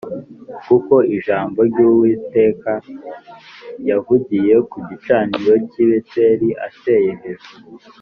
kuko 0.65 0.93
ijambo 1.17 1.59
ry’Uwiteka 1.69 2.71
yavugiye 3.89 4.55
ku 4.69 4.77
gicaniro 4.87 5.53
cy’i 5.69 5.83
Beteli 5.89 6.49
ateye 6.67 7.11
hejuru 7.21 7.65